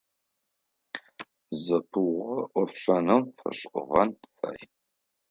[1.63, 4.59] Зэпыугъо ӏофшӏэным фэшӏыгъэн фай.